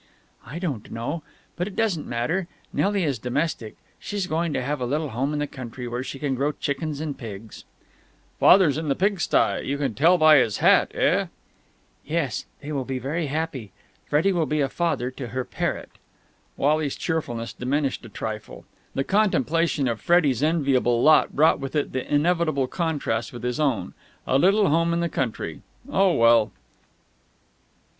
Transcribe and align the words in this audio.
"I 0.43 0.57
don't 0.57 0.89
know. 0.91 1.21
But 1.55 1.67
it 1.67 1.75
doesn't 1.75 2.07
matter. 2.07 2.47
Nelly 2.73 3.03
is 3.03 3.19
domestic. 3.19 3.75
She's 3.99 4.25
going 4.25 4.51
to 4.53 4.61
have 4.63 4.81
a 4.81 4.87
little 4.87 5.09
home 5.09 5.31
in 5.31 5.37
the 5.37 5.45
country, 5.45 5.87
where 5.87 6.03
she 6.03 6.17
can 6.17 6.33
grow 6.33 6.53
chickens 6.53 6.99
and 6.99 7.15
pigs." 7.15 7.65
"Father's 8.39 8.79
in 8.79 8.87
the 8.87 8.95
pigstye, 8.95 9.59
you 9.63 9.77
can 9.77 9.93
tell 9.93 10.15
him 10.15 10.21
by 10.21 10.37
his 10.37 10.57
hat, 10.57 10.89
eh?" 10.95 11.27
"Yes. 12.03 12.45
They 12.61 12.71
will 12.71 12.83
be 12.83 12.97
very 12.97 13.27
happy. 13.27 13.73
Freddie 14.07 14.31
will 14.33 14.47
be 14.47 14.59
a 14.59 14.69
father 14.69 15.11
to 15.11 15.27
her 15.27 15.45
parrot." 15.45 15.91
Wally's 16.57 16.95
cheerfulness 16.95 17.53
diminished 17.53 18.03
a 18.03 18.09
trifle. 18.09 18.65
The 18.95 19.03
contemplation 19.03 19.87
of 19.87 20.01
Freddie's 20.01 20.41
enviable 20.41 21.03
lot 21.03 21.35
brought 21.35 21.59
with 21.59 21.75
it 21.75 21.91
the 21.93 22.11
inevitable 22.11 22.65
contrast 22.65 23.31
with 23.31 23.43
his 23.43 23.59
own. 23.59 23.93
A 24.25 24.39
little 24.39 24.67
home 24.67 24.93
in 24.93 24.99
the 24.99 25.09
country.... 25.09 25.61
Oh, 25.91 26.13
well! 26.15 26.51